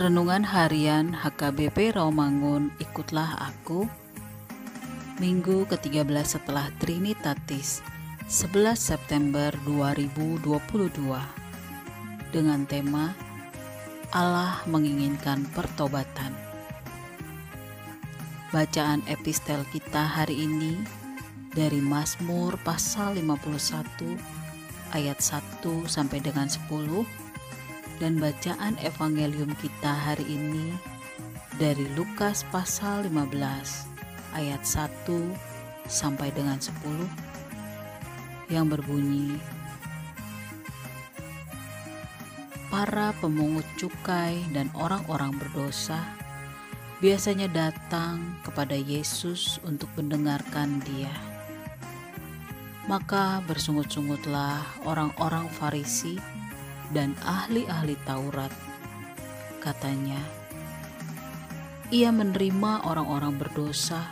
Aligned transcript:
Renungan 0.00 0.48
Harian 0.48 1.12
HKBP 1.12 1.92
Rawamangun 1.92 2.72
Ikutlah 2.80 3.36
Aku. 3.52 3.84
Minggu 5.20 5.68
ke-13 5.68 6.08
setelah 6.24 6.72
Trinitatis 6.80 7.84
11 8.24 8.80
September 8.80 9.52
2022 9.68 10.40
dengan 12.32 12.64
tema 12.64 13.12
Allah 14.16 14.64
menginginkan 14.64 15.44
pertobatan. 15.52 16.32
Bacaan 18.56 19.04
epistel 19.04 19.68
kita 19.68 20.00
hari 20.00 20.48
ini 20.48 20.80
dari 21.52 21.84
Mazmur 21.84 22.56
pasal 22.64 23.20
51 23.20 24.16
ayat 24.96 25.20
1 25.20 25.60
sampai 25.84 26.24
dengan 26.24 26.48
10 26.48 27.29
dan 28.00 28.16
bacaan 28.16 28.80
evangelium 28.80 29.52
kita 29.60 29.92
hari 29.92 30.24
ini 30.24 30.72
dari 31.60 31.84
Lukas 31.92 32.48
pasal 32.48 33.04
15 33.04 33.36
ayat 34.32 34.64
1 34.64 35.04
sampai 35.84 36.32
dengan 36.32 36.56
10 36.56 36.72
yang 38.48 38.72
berbunyi 38.72 39.36
Para 42.70 43.10
pemungut 43.18 43.66
cukai 43.76 44.46
dan 44.54 44.70
orang-orang 44.78 45.34
berdosa 45.36 46.00
biasanya 47.02 47.50
datang 47.50 48.38
kepada 48.46 48.78
Yesus 48.78 49.58
untuk 49.66 49.90
mendengarkan 49.98 50.78
Dia. 50.86 51.10
Maka 52.86 53.42
bersungut-sungutlah 53.50 54.86
orang-orang 54.86 55.50
Farisi 55.50 56.14
dan 56.90 57.14
ahli-ahli 57.22 57.94
Taurat. 58.02 58.50
Katanya, 59.62 60.18
ia 61.90 62.14
menerima 62.14 62.86
orang-orang 62.86 63.34
berdosa 63.34 64.10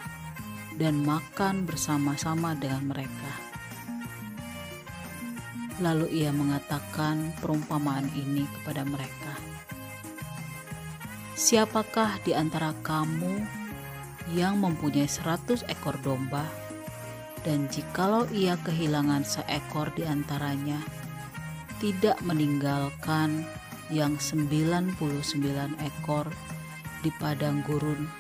dan 0.79 1.03
makan 1.03 1.67
bersama-sama 1.67 2.55
dengan 2.59 2.91
mereka. 2.91 3.33
Lalu 5.79 6.11
ia 6.23 6.35
mengatakan 6.35 7.35
perumpamaan 7.39 8.11
ini 8.19 8.51
kepada 8.51 8.83
mereka. 8.83 9.35
Siapakah 11.39 12.19
di 12.27 12.35
antara 12.35 12.75
kamu 12.83 13.47
yang 14.35 14.59
mempunyai 14.59 15.07
seratus 15.07 15.63
ekor 15.71 15.95
domba, 16.03 16.43
dan 17.47 17.71
jikalau 17.71 18.27
ia 18.35 18.59
kehilangan 18.67 19.23
seekor 19.23 19.95
di 19.95 20.03
antaranya, 20.03 20.83
tidak 21.79 22.19
meninggalkan 22.27 23.47
yang 23.89 24.19
99 24.21 24.99
ekor 25.81 26.27
di 27.01 27.11
padang 27.17 27.63
gurun 27.65 28.11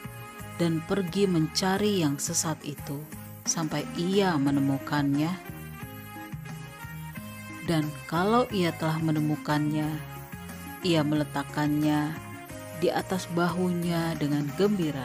dan 0.59 0.83
pergi 0.87 1.27
mencari 1.27 2.03
yang 2.03 2.19
sesat 2.19 2.59
itu 2.63 3.03
sampai 3.47 3.83
ia 3.99 4.35
menemukannya. 4.39 5.31
Dan 7.69 7.85
kalau 8.09 8.49
ia 8.49 8.73
telah 8.73 8.97
menemukannya, 8.97 9.93
ia 10.81 11.01
meletakkannya 11.05 12.17
di 12.81 12.89
atas 12.89 13.29
bahunya 13.37 14.17
dengan 14.17 14.49
gembira. 14.57 15.05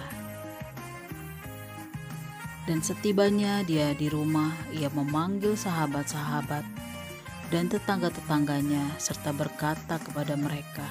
Dan 2.63 2.79
setibanya 2.79 3.59
dia 3.67 3.91
di 3.91 4.07
rumah, 4.07 4.55
ia 4.71 4.87
memanggil 4.87 5.59
sahabat-sahabat 5.59 6.82
dan 7.49 7.67
tetangga-tetangganya 7.67 8.95
serta 9.01 9.33
berkata 9.35 9.99
kepada 9.99 10.37
mereka, 10.37 10.85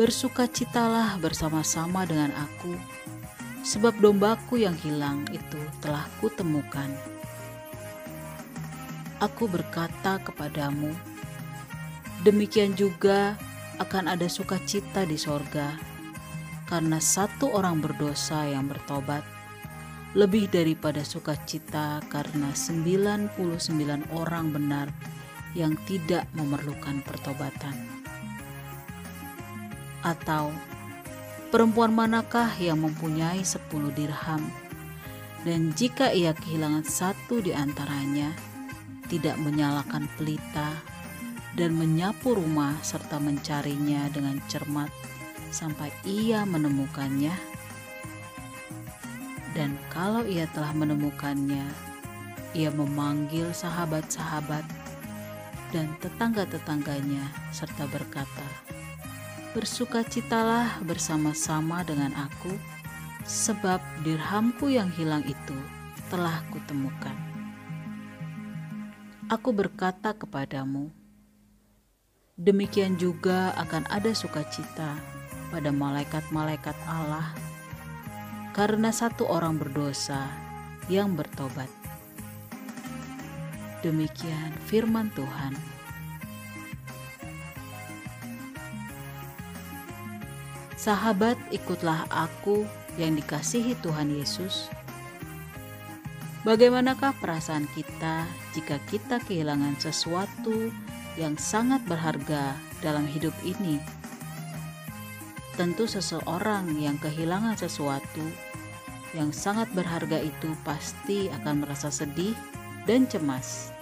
Bersukacitalah 0.00 1.20
bersama-sama 1.20 2.08
dengan 2.08 2.32
aku, 2.32 2.72
sebab 3.60 3.92
dombaku 4.00 4.64
yang 4.64 4.72
hilang 4.80 5.28
itu 5.28 5.60
telah 5.84 6.08
kutemukan. 6.24 6.88
Aku 9.20 9.44
berkata 9.44 10.16
kepadamu, 10.24 10.96
demikian 12.24 12.72
juga 12.72 13.36
akan 13.76 14.16
ada 14.16 14.24
sukacita 14.28 15.04
di 15.04 15.20
sorga, 15.20 15.76
karena 16.64 16.96
satu 16.96 17.52
orang 17.52 17.84
berdosa 17.84 18.48
yang 18.48 18.64
bertobat, 18.70 19.20
lebih 20.14 20.50
daripada 20.50 21.06
sukacita 21.06 22.02
karena 22.10 22.50
99 22.50 23.36
orang 24.10 24.50
benar 24.50 24.88
yang 25.54 25.74
tidak 25.88 26.26
memerlukan 26.36 27.02
pertobatan? 27.02 27.74
Atau 30.00 30.54
perempuan 31.50 31.92
manakah 31.92 32.48
yang 32.56 32.80
mempunyai 32.80 33.42
sepuluh 33.42 33.90
dirham 33.92 34.48
dan 35.40 35.72
jika 35.72 36.12
ia 36.12 36.36
kehilangan 36.36 36.84
satu 36.84 37.40
di 37.40 37.56
antaranya, 37.56 38.28
tidak 39.08 39.40
menyalakan 39.40 40.04
pelita 40.20 40.76
dan 41.56 41.72
menyapu 41.74 42.36
rumah 42.36 42.76
serta 42.84 43.16
mencarinya 43.16 44.06
dengan 44.12 44.36
cermat 44.52 44.92
sampai 45.48 45.88
ia 46.04 46.44
menemukannya? 46.44 47.32
Dan 49.56 49.74
kalau 49.90 50.22
ia 50.28 50.46
telah 50.52 50.76
menemukannya, 50.76 51.64
ia 52.54 52.70
memanggil 52.70 53.50
sahabat-sahabat 53.50 54.62
dan 55.70 55.94
tetangga-tetangganya 56.02 57.26
serta 57.54 57.86
berkata, 57.90 58.46
Bersukacitalah 59.50 60.78
bersama-sama 60.86 61.82
dengan 61.82 62.14
aku, 62.14 62.54
sebab 63.26 63.82
dirhamku 64.06 64.70
yang 64.70 64.86
hilang 64.94 65.26
itu 65.26 65.58
telah 66.06 66.42
kutemukan. 66.54 67.14
Aku 69.30 69.54
berkata 69.54 70.14
kepadamu, 70.14 70.90
demikian 72.34 72.98
juga 72.98 73.54
akan 73.58 73.86
ada 73.90 74.10
sukacita 74.10 74.98
pada 75.50 75.70
malaikat-malaikat 75.70 76.74
Allah 76.86 77.30
karena 78.50 78.90
satu 78.90 79.30
orang 79.30 79.58
berdosa 79.58 80.26
yang 80.90 81.14
bertobat. 81.14 81.79
Demikian 83.80 84.52
firman 84.68 85.08
Tuhan. 85.16 85.56
Sahabat, 90.76 91.40
ikutlah 91.48 92.04
aku 92.12 92.68
yang 93.00 93.16
dikasihi 93.16 93.76
Tuhan 93.80 94.12
Yesus. 94.12 94.68
Bagaimanakah 96.44 97.16
perasaan 97.20 97.68
kita 97.72 98.24
jika 98.56 98.80
kita 98.88 99.20
kehilangan 99.24 99.76
sesuatu 99.76 100.72
yang 101.16 101.36
sangat 101.40 101.80
berharga 101.84 102.56
dalam 102.84 103.04
hidup 103.08 103.32
ini? 103.44 103.80
Tentu, 105.56 105.84
seseorang 105.84 106.68
yang 106.80 106.96
kehilangan 106.96 107.56
sesuatu 107.60 108.24
yang 109.12 109.32
sangat 109.32 109.68
berharga 109.76 110.20
itu 110.20 110.52
pasti 110.64 111.28
akan 111.28 111.64
merasa 111.64 111.92
sedih 111.92 112.32
dan 112.84 113.08
cemas. 113.08 113.74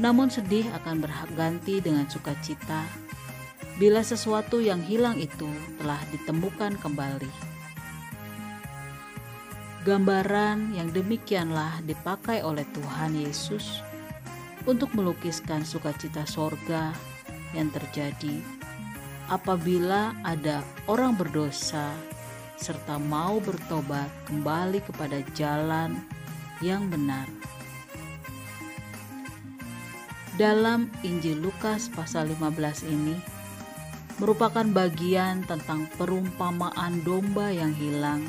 Namun 0.00 0.32
sedih 0.32 0.66
akan 0.82 1.04
berganti 1.04 1.78
dengan 1.78 2.08
sukacita 2.08 2.82
bila 3.76 4.04
sesuatu 4.04 4.60
yang 4.60 4.80
hilang 4.84 5.18
itu 5.18 5.48
telah 5.80 6.00
ditemukan 6.12 6.78
kembali. 6.80 7.52
Gambaran 9.82 10.78
yang 10.78 10.94
demikianlah 10.94 11.82
dipakai 11.82 12.46
oleh 12.46 12.62
Tuhan 12.70 13.18
Yesus 13.18 13.82
untuk 14.62 14.94
melukiskan 14.94 15.66
sukacita 15.66 16.22
sorga 16.22 16.94
yang 17.50 17.66
terjadi 17.74 18.38
apabila 19.26 20.14
ada 20.22 20.62
orang 20.86 21.18
berdosa 21.18 21.90
serta 22.60 23.00
mau 23.00 23.42
bertobat 23.42 24.06
kembali 24.30 24.78
kepada 24.86 25.18
jalan 25.34 25.98
yang 26.62 26.86
benar. 26.88 27.26
Dalam 30.40 30.88
Injil 31.04 31.42
Lukas 31.42 31.92
pasal 31.92 32.32
15 32.32 32.88
ini 32.88 33.20
merupakan 34.16 34.64
bagian 34.64 35.44
tentang 35.44 35.90
perumpamaan 36.00 37.04
domba 37.04 37.52
yang 37.52 37.76
hilang 37.76 38.24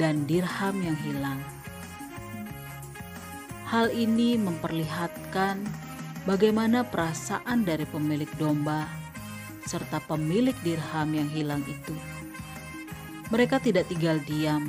dan 0.00 0.26
dirham 0.26 0.74
yang 0.82 0.98
hilang. 1.04 1.38
Hal 3.68 3.92
ini 3.94 4.34
memperlihatkan 4.40 5.62
bagaimana 6.26 6.82
perasaan 6.82 7.62
dari 7.62 7.86
pemilik 7.86 8.28
domba 8.40 8.88
serta 9.62 10.02
pemilik 10.02 10.56
dirham 10.66 11.08
yang 11.14 11.30
hilang 11.30 11.62
itu. 11.70 11.94
Mereka 13.30 13.62
tidak 13.62 13.88
tinggal 13.88 14.18
diam 14.26 14.68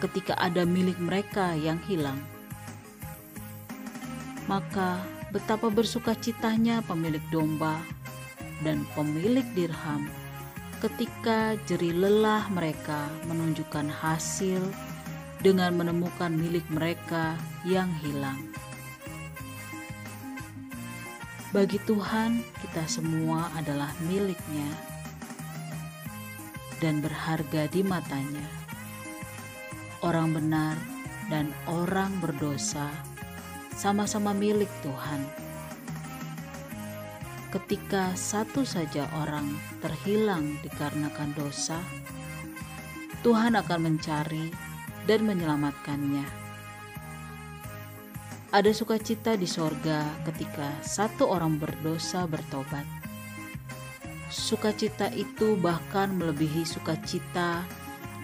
ketika 0.00 0.34
ada 0.40 0.64
milik 0.64 0.96
mereka 0.96 1.52
yang 1.54 1.76
hilang. 1.84 2.18
Maka 4.48 5.04
betapa 5.30 5.70
bersuka 5.70 6.16
citanya 6.18 6.82
pemilik 6.82 7.22
domba 7.30 7.78
dan 8.66 8.82
pemilik 8.98 9.46
dirham 9.54 10.10
ketika 10.80 11.54
jeri 11.68 11.92
lelah 11.92 12.48
mereka 12.48 13.06
menunjukkan 13.28 13.92
hasil 13.92 14.64
dengan 15.44 15.76
menemukan 15.76 16.32
milik 16.32 16.64
mereka 16.72 17.36
yang 17.68 17.88
hilang. 18.00 18.40
Bagi 21.50 21.82
Tuhan, 21.82 22.46
kita 22.62 22.86
semua 22.86 23.50
adalah 23.58 23.90
miliknya 24.06 24.70
dan 26.78 27.02
berharga 27.02 27.66
di 27.68 27.82
matanya. 27.82 28.59
Orang 30.00 30.32
benar 30.32 30.80
dan 31.28 31.52
orang 31.68 32.08
berdosa 32.24 32.88
sama-sama 33.76 34.32
milik 34.32 34.72
Tuhan. 34.80 35.20
Ketika 37.52 38.16
satu 38.16 38.64
saja 38.64 39.04
orang 39.20 39.52
terhilang 39.84 40.56
dikarenakan 40.64 41.36
dosa, 41.36 41.76
Tuhan 43.20 43.60
akan 43.60 43.80
mencari 43.92 44.48
dan 45.04 45.28
menyelamatkannya. 45.28 46.24
Ada 48.56 48.72
sukacita 48.72 49.36
di 49.36 49.44
sorga 49.44 50.08
ketika 50.24 50.80
satu 50.80 51.28
orang 51.28 51.60
berdosa 51.60 52.24
bertobat. 52.24 52.88
Sukacita 54.32 55.12
itu 55.12 55.60
bahkan 55.60 56.16
melebihi 56.16 56.64
sukacita 56.64 57.68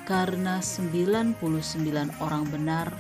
karena 0.06 0.62
99 0.62 1.43
orang 2.23 2.47
benar 2.47 2.94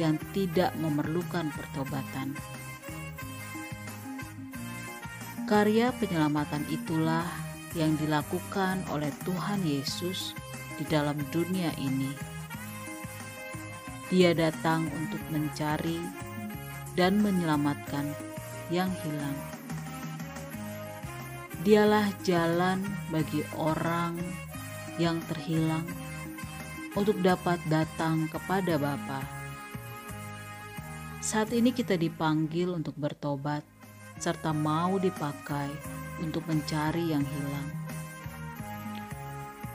yang 0.00 0.16
tidak 0.32 0.72
memerlukan 0.80 1.52
pertobatan. 1.52 2.32
Karya 5.44 5.92
penyelamatan 6.00 6.64
itulah 6.72 7.28
yang 7.76 7.92
dilakukan 8.00 8.80
oleh 8.88 9.12
Tuhan 9.28 9.60
Yesus 9.60 10.32
di 10.80 10.88
dalam 10.88 11.20
dunia 11.28 11.68
ini. 11.76 12.08
Dia 14.08 14.32
datang 14.32 14.88
untuk 14.88 15.20
mencari 15.28 16.00
dan 16.96 17.20
menyelamatkan 17.20 18.08
yang 18.72 18.88
hilang. 19.04 19.36
Dialah 21.60 22.08
jalan 22.24 22.80
bagi 23.12 23.44
orang 23.60 24.16
yang 24.96 25.20
terhilang 25.28 25.84
untuk 26.98 27.22
dapat 27.22 27.62
datang 27.70 28.26
kepada 28.26 28.74
Bapa. 28.74 29.22
Saat 31.22 31.54
ini 31.54 31.70
kita 31.70 31.94
dipanggil 31.94 32.74
untuk 32.74 32.98
bertobat 32.98 33.62
serta 34.18 34.50
mau 34.50 34.98
dipakai 34.98 35.70
untuk 36.18 36.42
mencari 36.50 37.14
yang 37.14 37.22
hilang. 37.22 37.68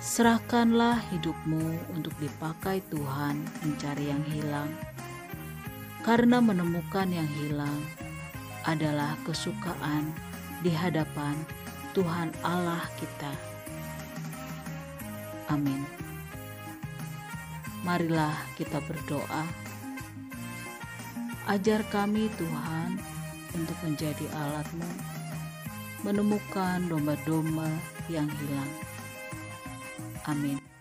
Serahkanlah 0.03 0.99
hidupmu 1.15 1.95
untuk 1.95 2.11
dipakai 2.19 2.83
Tuhan 2.91 3.39
mencari 3.63 4.11
yang 4.11 4.23
hilang 4.27 4.67
karena 6.03 6.43
menemukan 6.43 7.07
yang 7.07 7.27
hilang 7.39 7.79
adalah 8.67 9.15
kesukaan 9.23 10.11
di 10.59 10.75
hadapan 10.75 11.39
Tuhan 11.95 12.35
Allah 12.43 12.83
kita. 12.99 13.31
Amin. 15.47 16.02
Marilah 17.83 18.35
kita 18.55 18.79
berdoa. 18.87 19.43
Ajar 21.51 21.83
kami 21.91 22.31
Tuhan 22.39 22.95
untuk 23.51 23.75
menjadi 23.83 24.25
alatmu 24.31 24.87
menemukan 26.03 26.83
domba-domba 26.91 27.67
yang 28.11 28.27
hilang. 28.27 28.71
Amin. 30.27 30.72